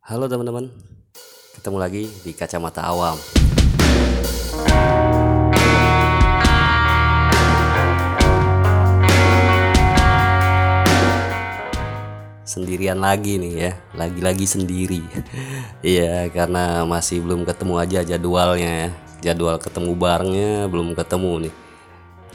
[0.00, 0.72] Halo teman-teman,
[1.60, 3.20] ketemu lagi di Kacamata Awam.
[12.48, 15.04] Sendirian lagi nih ya, lagi-lagi sendiri.
[15.84, 18.90] Iya, karena masih belum ketemu aja jadwalnya ya.
[19.20, 21.54] Jadwal ketemu barengnya belum ketemu nih.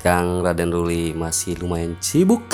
[0.05, 2.45] Kang Raden Ruli masih lumayan sibuk.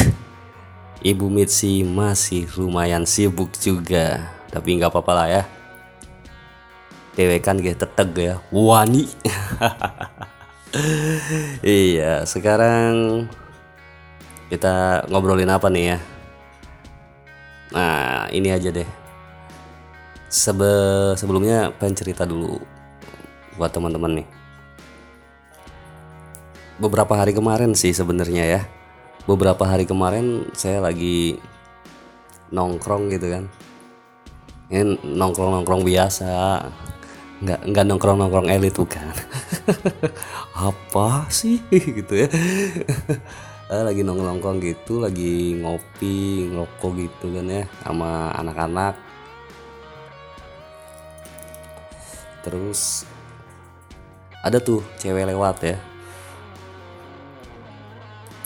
[1.04, 4.40] Ibu Mitsi masih lumayan sibuk juga.
[4.52, 5.44] Tapi nggak apa-apa lah ya.
[7.16, 8.36] Dewe kan gak teteg ya.
[8.52, 9.04] Wani.
[11.64, 13.28] iya, sekarang
[14.48, 15.98] kita ngobrolin apa nih ya?
[17.72, 18.88] Nah, ini aja deh.
[20.32, 20.72] Sebe
[21.20, 22.60] sebelumnya pengen cerita dulu
[23.60, 24.28] buat teman-teman nih.
[26.80, 28.62] Beberapa hari kemarin sih sebenarnya ya.
[29.28, 31.36] Beberapa hari kemarin saya lagi
[32.52, 33.52] nongkrong gitu kan.
[34.72, 36.32] Ini nongkrong-nongkrong biasa.
[37.44, 39.12] Nggak nggak nongkrong-nongkrong elit bukan.
[40.72, 41.60] Apa sih
[42.00, 42.28] gitu ya.
[43.72, 49.00] Eh, lagi nongkrong gitu, lagi ngopi, ngerokok gitu kan ya sama anak-anak.
[52.44, 53.08] Terus
[54.44, 55.80] ada tuh cewek lewat ya.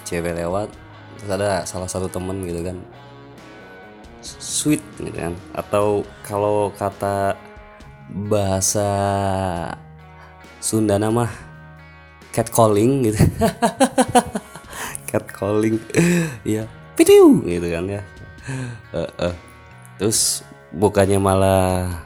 [0.05, 0.69] Cewek lewat,
[1.17, 2.77] terus ada salah satu temen gitu kan.
[4.25, 5.37] Sweet gitu kan.
[5.53, 7.37] Atau kalau kata
[8.09, 8.89] bahasa
[10.57, 11.29] Sunda nama
[12.33, 13.21] catcalling gitu.
[15.15, 15.79] catcalling
[16.43, 16.67] ya
[16.99, 18.01] pitiu gitu kan ya
[18.91, 19.33] Heeh.
[19.97, 20.43] terus
[20.75, 22.03] bukannya malah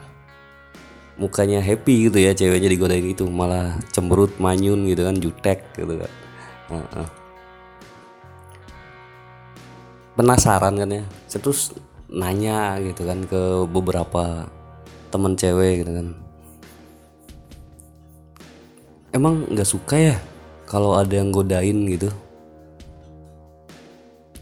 [1.20, 6.12] mukanya happy gitu ya ceweknya digodain itu malah cemberut manyun gitu kan jutek gitu kan
[6.70, 7.08] Heeh.
[10.14, 11.02] penasaran kan ya
[11.34, 11.74] terus
[12.10, 14.50] nanya gitu kan ke beberapa
[15.14, 16.08] temen cewek gitu kan.
[19.14, 20.16] Emang nggak suka ya
[20.66, 22.10] kalau ada yang godain gitu?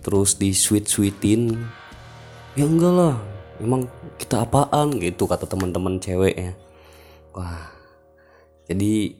[0.00, 1.56] Terus di sweet sweetin
[2.56, 3.14] ya enggak lah
[3.60, 3.86] emang
[4.16, 6.52] kita apaan gitu kata teman-teman cewek ya.
[7.36, 7.68] Wah
[8.68, 9.12] jadi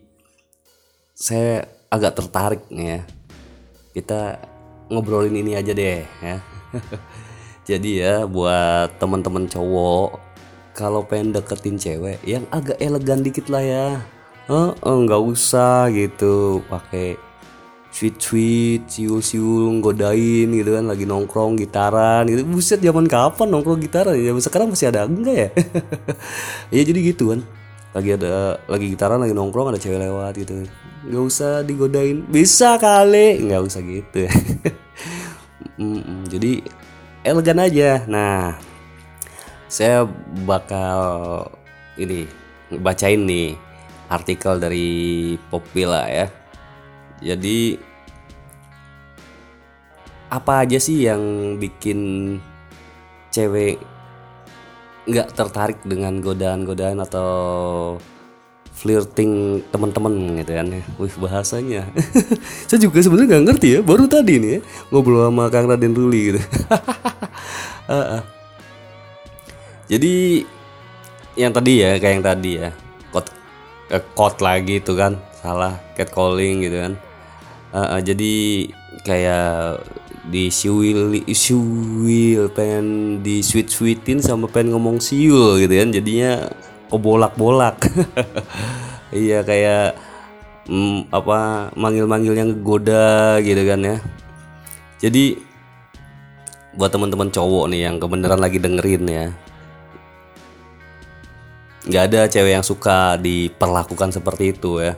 [1.13, 3.01] saya agak tertarik nih ya.
[3.93, 4.21] Kita
[4.89, 6.41] ngobrolin ini aja deh ya
[7.69, 10.17] jadi ya buat teman-teman cowok
[10.73, 13.87] kalau pengen deketin cewek yang agak elegan dikit lah ya.
[14.49, 17.21] Eh nggak usah gitu pakai
[17.93, 22.49] sweet sweet siul siul godain gitu kan lagi nongkrong gitaran gitu.
[22.49, 25.49] Buset zaman kapan nongkrong gitaran zaman sekarang masih ada enggak ya?
[26.81, 27.45] Ya jadi gitu kan.
[27.93, 30.65] Lagi ada lagi gitaran lagi nongkrong ada cewek lewat gitu.
[31.05, 32.25] Nggak usah digodain.
[32.33, 33.45] Bisa kali.
[33.45, 34.33] Nggak usah gitu ya.
[35.79, 36.65] Mm-mm, jadi
[37.29, 38.57] elegan aja nah
[39.69, 40.09] saya
[40.49, 41.01] bakal
[42.01, 42.25] ini
[42.81, 43.53] bacain nih
[44.09, 44.89] artikel dari
[45.53, 46.27] Popila ya
[47.21, 47.77] jadi
[50.29, 52.37] apa aja sih yang bikin
[53.33, 53.81] cewek
[55.09, 57.33] nggak tertarik dengan godaan-godaan atau
[58.79, 60.83] flirting teman-teman gitu kan ya.
[61.01, 61.83] Wih bahasanya.
[62.71, 63.81] Saya juga sebenarnya nggak ngerti ya.
[63.83, 64.61] Baru tadi nih ya,
[64.95, 66.41] ngobrol sama Kang Raden Ruli gitu.
[67.89, 68.23] Ah, ah.
[69.89, 70.45] Jadi
[71.41, 72.71] yang tadi ya kayak yang tadi ya.
[73.09, 73.33] Kot
[73.89, 76.93] eh, kot lagi itu kan salah catcalling gitu kan.
[77.73, 78.69] Ah, ah, jadi
[79.09, 79.81] kayak
[80.29, 86.45] di siwil siwil pengen di sweet sweetin sama pengen ngomong siul gitu kan jadinya
[86.93, 87.81] kebolak-bolak
[89.25, 89.97] iya kayak
[90.69, 93.97] mm, apa manggil-manggil yang goda gitu kan ya
[95.01, 95.41] jadi
[96.79, 99.27] buat teman-teman cowok nih yang kebenaran lagi dengerin ya
[101.91, 104.95] nggak ada cewek yang suka diperlakukan seperti itu ya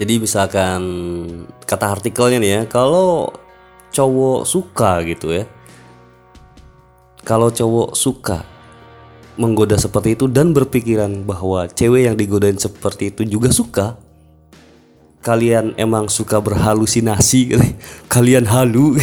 [0.00, 0.80] Jadi misalkan
[1.68, 3.28] kata artikelnya nih ya, kalau
[3.92, 5.44] cowok suka gitu ya.
[7.20, 8.40] Kalau cowok suka
[9.36, 14.00] menggoda seperti itu dan berpikiran bahwa cewek yang digodain seperti itu juga suka.
[15.20, 17.52] Kalian emang suka berhalusinasi.
[18.08, 18.96] Kalian halu.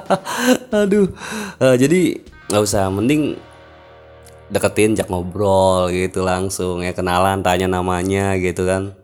[0.72, 1.12] Aduh.
[1.60, 2.00] Eh, jadi
[2.48, 2.88] nggak usah.
[2.88, 3.36] Mending
[4.48, 6.96] deketin jak ngobrol gitu langsung ya.
[6.96, 8.96] Kenalan tanya namanya gitu kan.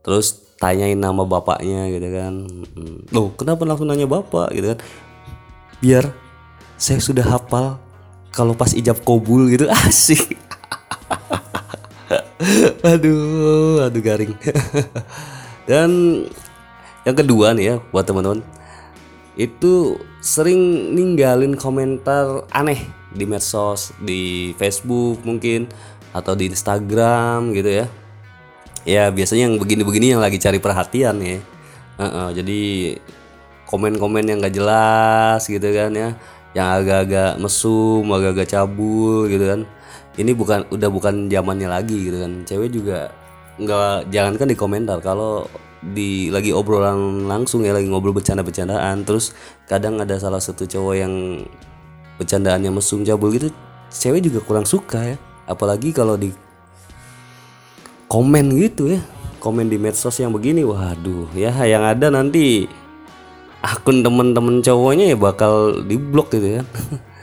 [0.00, 2.34] Terus tanyain nama bapaknya gitu kan.
[3.12, 4.80] Loh kenapa langsung nanya bapak gitu kan?
[5.84, 6.04] Biar
[6.80, 7.76] saya sudah hafal
[8.32, 9.68] kalau pas ijab kobul gitu.
[9.84, 10.32] Asik.
[12.84, 14.36] Aduh aduh garing
[15.64, 15.90] dan
[17.04, 18.40] yang kedua nih ya buat teman-teman
[19.34, 25.70] itu sering ninggalin komentar aneh di medsos, di Facebook mungkin
[26.14, 27.86] atau di Instagram gitu ya.
[28.84, 31.38] Ya biasanya yang begini-begini yang lagi cari perhatian ya.
[31.94, 32.60] Uh-uh, jadi
[33.70, 36.14] komen-komen yang gak jelas gitu kan ya,
[36.52, 39.60] yang agak-agak mesum, agak-agak cabul gitu kan.
[40.14, 42.32] Ini bukan udah bukan zamannya lagi gitu kan.
[42.46, 43.10] Cewek juga
[43.60, 44.98] nggak jangankan di komentar.
[45.04, 45.46] Kalau
[45.84, 49.36] di lagi obrolan langsung ya lagi ngobrol bercanda-bercandaan terus
[49.68, 51.44] kadang ada salah satu cowok yang
[52.16, 53.52] bercandaannya mesum cabul gitu
[53.92, 55.16] cewek juga kurang suka ya.
[55.44, 56.32] Apalagi kalau di
[58.08, 59.00] komen gitu ya.
[59.42, 62.64] Komen di medsos yang begini waduh ya yang ada nanti
[63.64, 66.66] akun temen-temen cowoknya ya bakal diblok gitu kan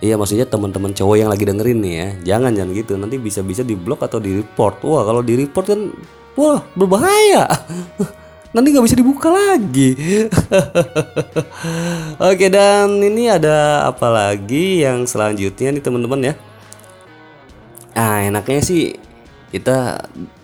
[0.00, 2.92] Iya maksudnya teman-teman cowok yang lagi dengerin nih ya Jangan jangan gitu.
[2.96, 5.80] Nanti bisa-bisa di blok atau di report Wah kalau di report kan
[6.40, 7.44] Wah berbahaya.
[8.56, 9.94] Nanti nggak bisa dibuka lagi.
[12.32, 16.34] Oke dan ini ada apa lagi yang selanjutnya nih teman-teman ya?
[17.94, 18.96] Ah enaknya sih
[19.52, 20.00] Kita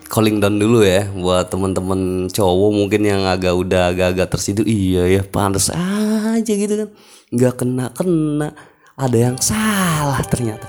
[0.07, 4.69] calling down dulu ya Buat teman-teman cowok mungkin yang agak udah agak-agak tersidur.
[4.69, 6.89] Iya ya pantas aja gitu kan.
[7.33, 10.65] Nggak kena-kena ada yang salah ternyata.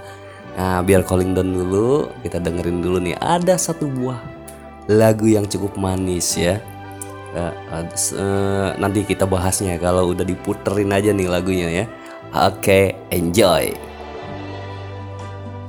[0.53, 3.17] Nah, biar calling down dulu, kita dengerin dulu nih.
[3.17, 4.21] Ada satu buah
[4.93, 6.61] lagu yang cukup manis ya.
[7.33, 7.53] Uh,
[8.17, 11.85] uh, nanti kita bahasnya kalau udah diputerin aja nih lagunya ya.
[12.37, 13.73] Oke, okay, enjoy.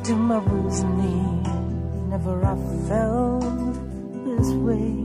[0.04, 1.16] Tomorrow's me,
[2.12, 2.60] never I
[2.92, 3.48] felt
[4.28, 5.00] this way.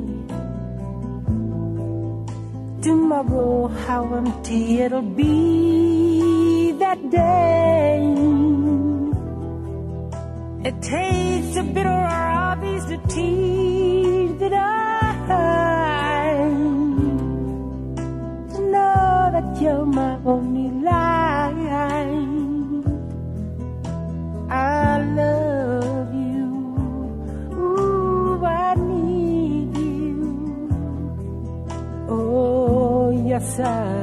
[3.87, 6.34] How empty it'll be.
[6.95, 8.01] That day.
[10.69, 14.63] It takes a bitter of these to teach that I
[18.53, 20.95] to know that you're my only life.
[24.51, 26.49] I love you.
[27.59, 30.69] Ooh, I need you.
[32.09, 33.94] Oh, yes, I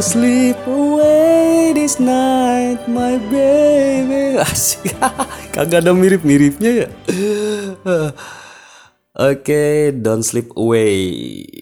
[0.00, 4.32] Don't sleep away this night my baby.
[4.40, 4.96] Asik.
[5.52, 6.88] Kagak ada mirip-miripnya ya?
[9.28, 10.96] Oke, Don't Sleep Away.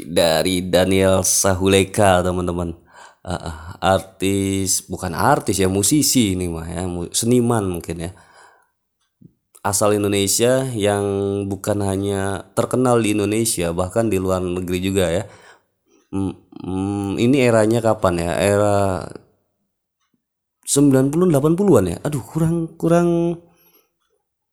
[0.06, 2.78] Dari Daniel Sahuleka teman-teman.
[3.26, 8.14] Uh, artis bukan artis ya musisi ini mah ya seniman mungkin ya.
[9.66, 11.02] Asal Indonesia yang
[11.50, 15.26] bukan hanya terkenal di Indonesia bahkan di luar negeri juga ya
[16.62, 18.32] hmm, ini eranya kapan ya?
[18.38, 19.06] Era
[20.68, 21.98] 90 80-an ya?
[22.04, 23.40] Aduh kurang kurang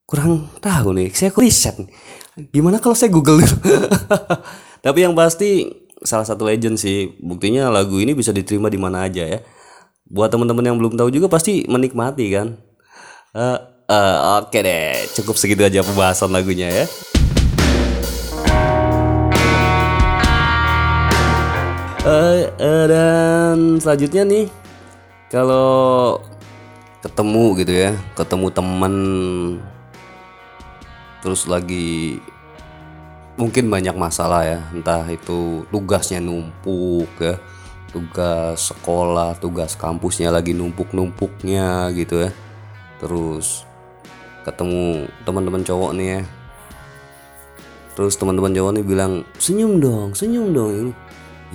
[0.06, 1.10] kurang tahu nih.
[1.12, 1.76] Saya riset
[2.52, 3.40] gimana kalau saya google
[4.86, 5.72] tapi yang pasti
[6.04, 7.16] salah satu legend sih.
[7.22, 9.40] Buktinya lagu ini bisa diterima di mana aja ya.
[10.06, 12.54] Buat teman-teman yang belum tahu juga pasti menikmati kan?
[13.36, 13.58] Uh,
[13.90, 14.94] uh, oke okay deh.
[15.18, 16.86] Cukup segitu aja pembahasan lagunya ya
[22.06, 24.46] uh, uh, dan selanjutnya nih
[25.34, 26.22] kalau
[27.02, 28.96] ketemu gitu ya ketemu teman
[31.26, 32.22] terus lagi
[33.36, 37.36] mungkin banyak masalah ya entah itu tugasnya numpuk ya
[37.96, 42.32] tugas sekolah tugas kampusnya lagi numpuk-numpuknya gitu ya.
[43.00, 43.64] Terus
[44.44, 46.22] ketemu teman-teman cowok nih ya.
[47.96, 50.92] Terus teman-teman cowok nih bilang senyum dong senyum dong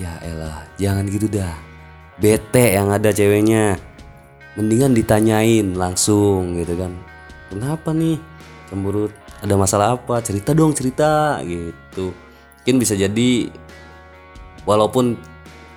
[0.01, 1.53] ya elah jangan gitu dah.
[2.17, 3.77] Bete yang ada ceweknya.
[4.57, 6.91] Mendingan ditanyain langsung gitu kan.
[7.53, 8.19] Kenapa nih?
[8.67, 10.19] Cemberut ada masalah apa?
[10.25, 12.11] Cerita dong cerita gitu.
[12.61, 13.49] Mungkin bisa jadi
[14.67, 15.17] walaupun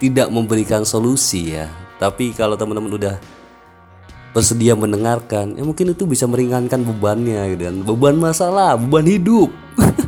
[0.03, 3.17] tidak memberikan solusi ya tapi kalau teman-teman udah
[4.35, 7.77] bersedia mendengarkan ya mungkin itu bisa meringankan bebannya gitu kan.
[7.87, 9.49] Beban masalah beban hidup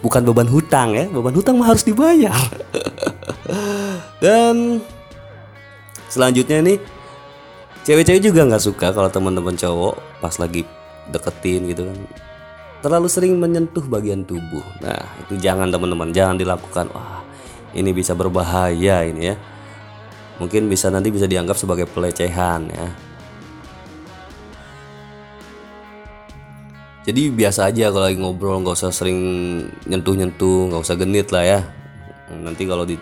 [0.00, 2.36] bukan beban hutang ya beban hutang mah harus dibayar.
[4.24, 4.80] Dan
[6.10, 6.78] selanjutnya nih
[7.84, 10.64] cewek-cewek juga nggak suka kalau teman-teman cowok pas lagi
[11.12, 11.98] deketin gitu kan.
[12.80, 14.64] Terlalu sering menyentuh bagian tubuh.
[14.80, 16.88] Nah itu jangan teman-teman jangan dilakukan.
[16.96, 17.20] Wah
[17.76, 19.36] ini bisa berbahaya ini ya.
[20.40, 23.09] Mungkin bisa nanti bisa dianggap sebagai pelecehan ya
[27.00, 29.18] jadi biasa aja kalau lagi ngobrol nggak usah sering
[29.88, 31.60] nyentuh-nyentuh nggak usah genit lah ya.
[32.30, 33.00] Nanti kalau di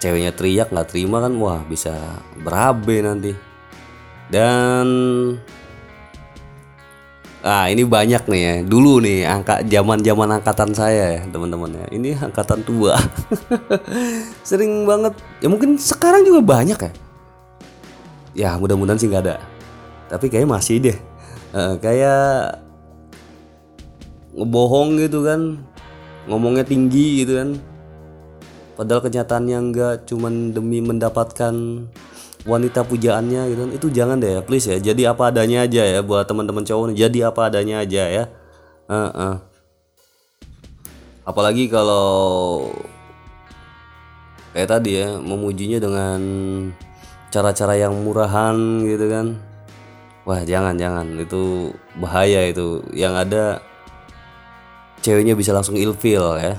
[0.00, 1.92] ceweknya teriak nggak terima kan wah bisa
[2.40, 3.32] berabe nanti.
[4.32, 4.88] Dan
[7.46, 8.54] Nah ini banyak nih ya.
[8.66, 11.86] Dulu nih angka zaman zaman angkatan saya ya teman-teman ya.
[11.94, 12.98] Ini angkatan tua.
[14.48, 15.14] Sering banget.
[15.38, 16.92] Ya mungkin sekarang juga banyak ya.
[18.34, 19.36] Ya mudah-mudahan sih nggak ada.
[20.10, 20.98] Tapi kayaknya masih deh.
[21.54, 22.65] Uh, Kayak
[24.36, 25.64] Ngebohong gitu kan.
[26.28, 27.50] Ngomongnya tinggi gitu kan.
[28.76, 31.54] Padahal kenyataannya enggak Cuman demi mendapatkan
[32.46, 33.72] wanita pujaannya gitu kan.
[33.74, 34.78] Itu jangan deh please ya.
[34.78, 38.24] Jadi apa adanya aja ya buat teman-teman cowok jadi apa adanya aja ya.
[38.86, 39.34] Uh -uh.
[41.26, 42.70] apalagi kalau
[44.54, 46.20] kayak tadi ya memujinya dengan
[47.34, 48.54] cara-cara yang murahan
[48.86, 49.26] gitu kan.
[50.22, 51.18] Wah jangan jangan.
[51.18, 52.82] Itu bahaya itu.
[52.94, 53.44] Yang ada
[55.00, 56.54] ceweknya bisa langsung ilfil ya.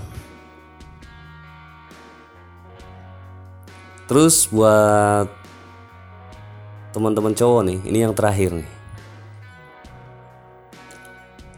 [4.08, 5.28] Terus buat
[6.96, 8.70] teman-teman cowok nih ini yang terakhir nih.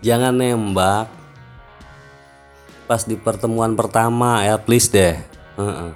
[0.01, 1.11] Jangan nembak
[2.89, 5.15] pas di pertemuan pertama ya please deh.
[5.59, 5.91] Uh -uh.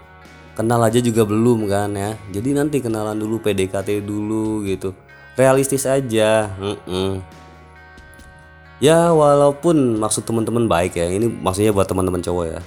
[0.54, 2.14] kenal aja juga belum kan ya.
[2.30, 4.94] Jadi nanti kenalan dulu PDKT dulu gitu.
[5.34, 7.18] Realistis aja uh -uh.
[8.82, 12.60] Ya walaupun maksud teman-teman baik ya ini maksudnya buat teman-teman cowok ya.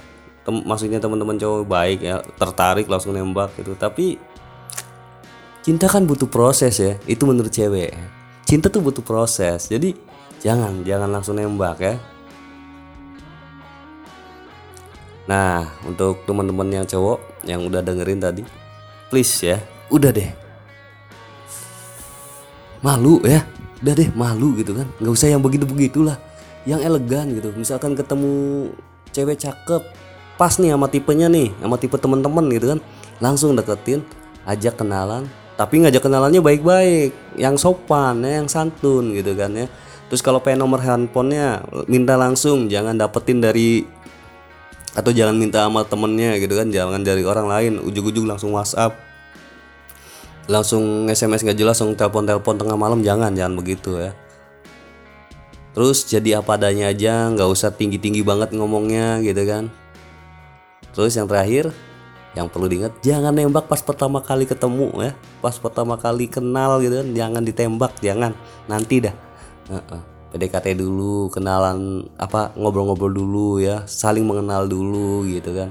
[0.47, 3.75] Tem maksudnya teman-teman cowok baik ya tertarik langsung nembak gitu.
[3.75, 4.15] Tapi
[5.67, 7.91] cinta kan butuh proses ya itu menurut cewek
[8.47, 9.91] cinta tuh butuh proses jadi
[10.39, 11.99] jangan jangan langsung nembak ya.
[15.27, 18.47] Nah untuk teman-teman yang cowok yang udah dengerin tadi
[19.11, 19.59] please ya
[19.91, 20.31] udah deh.
[22.79, 23.43] Malu ya
[23.83, 24.87] udah deh malu gitu kan.
[24.97, 26.17] Nggak usah yang begitu begitulah
[26.65, 27.53] yang elegan gitu.
[27.55, 28.69] Misalkan ketemu
[29.13, 29.81] cewek cakep
[30.37, 32.79] pas nih sama tipenya nih sama tipe teman-teman gitu kan.
[33.17, 34.01] Langsung deketin
[34.45, 35.25] ajak kenalan.
[35.57, 37.11] Tapi ngajak kenalannya baik-baik.
[37.33, 39.65] Yang sopan ya, yang santun gitu kan ya.
[40.07, 42.69] Terus kalau pengen nomor handphonenya minta langsung.
[42.69, 43.81] Jangan dapetin dari
[44.93, 46.69] atau jangan minta sama temennya gitu kan.
[46.69, 47.73] Jangan dari orang lain.
[47.81, 49.06] Ujung-ujung langsung WhatsApp
[50.47, 54.11] langsung SMS nggak jelas langsung telepon-telepon tengah malam jangan jangan begitu ya.
[55.77, 59.69] Terus jadi apa adanya aja nggak usah tinggi-tinggi banget ngomongnya gitu kan.
[60.95, 61.69] Terus yang terakhir
[62.33, 65.11] yang perlu diingat jangan nembak pas pertama kali ketemu ya.
[65.43, 68.33] Pas pertama kali kenal gitu kan jangan ditembak jangan.
[68.65, 69.15] Nanti dah.
[70.27, 73.85] PDKT dulu kenalan apa ngobrol-ngobrol dulu ya.
[73.85, 75.69] Saling mengenal dulu gitu kan.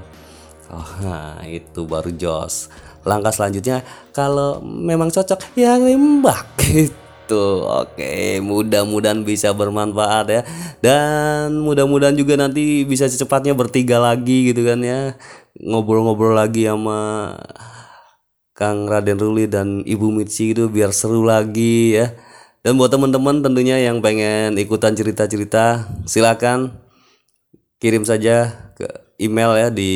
[0.71, 2.71] Oh nah, itu baru jos
[3.07, 6.43] langkah selanjutnya kalau memang cocok ya nembak.
[7.27, 7.67] Gitu.
[7.67, 10.41] Oke mudah-mudahan bisa bermanfaat ya.
[10.79, 15.19] Dan mudah-mudahan juga nanti bisa secepatnya bertiga lagi gitu kan ya.
[15.59, 17.35] Ngobrol-ngobrol lagi sama
[18.55, 22.15] Kang Raden Ruli dan Ibu Mitsi itu biar seru lagi ya.
[22.63, 26.79] Dan buat teman-teman tentunya yang pengen ikutan cerita-cerita silakan
[27.83, 28.87] kirim saja ke
[29.19, 29.93] email ya di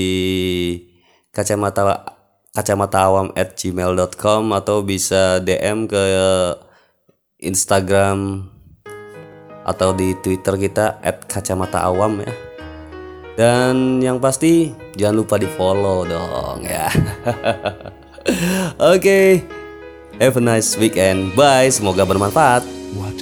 [1.32, 2.21] kacamata
[2.52, 6.04] kacamata awam at gmail.com atau bisa DM ke
[7.42, 8.48] Instagram
[9.64, 12.34] atau di Twitter kita at kacamata awam ya.
[13.40, 16.92] Dan yang pasti jangan lupa di follow dong ya.
[18.94, 19.42] Oke,
[20.20, 21.34] have a nice weekend.
[21.34, 22.68] Bye, semoga bermanfaat.
[23.00, 23.18] What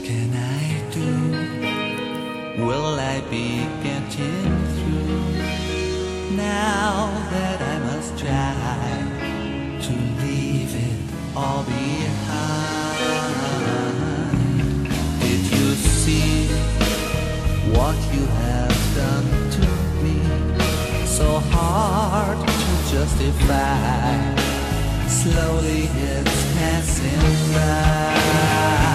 [17.79, 19.65] what you have done to
[20.03, 20.19] me?
[21.05, 24.35] So hard to justify.
[25.07, 28.88] Slowly it's passing by.